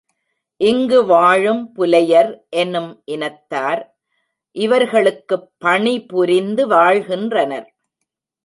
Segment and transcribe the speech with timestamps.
[0.61, 3.83] இங்கு வாழும் புலையர் என்னும் இனத்தார்
[4.55, 7.67] இவர்களுக்குப் பணிபுரிந்து வாழ்கின்றனர்.